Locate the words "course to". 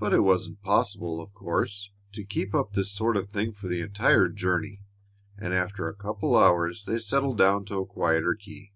1.34-2.24